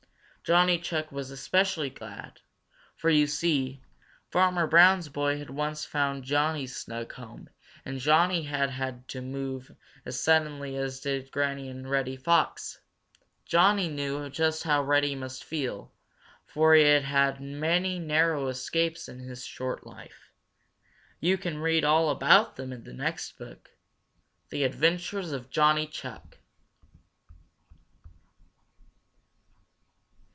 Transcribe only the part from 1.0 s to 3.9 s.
was especially glad, for, you see,